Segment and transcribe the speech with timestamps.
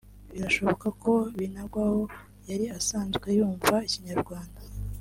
[0.33, 2.01] Birashoboka ko Binagwaho
[2.49, 4.59] yari asanzwe yumva Ikinyarwanda